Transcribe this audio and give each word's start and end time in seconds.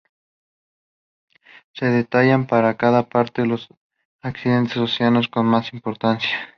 Se 1.75 1.85
detallan 1.85 2.47
para 2.47 2.75
cada 2.75 3.07
parte, 3.07 3.45
los 3.45 3.67
accidentes 4.23 4.77
óseos 4.77 5.27
con 5.27 5.45
más 5.45 5.73
importancia. 5.73 6.39